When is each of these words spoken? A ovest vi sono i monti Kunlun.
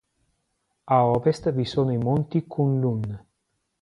A 0.95 1.03
ovest 1.05 1.51
vi 1.53 1.63
sono 1.65 1.91
i 1.91 1.97
monti 1.97 2.47
Kunlun. 2.47 3.05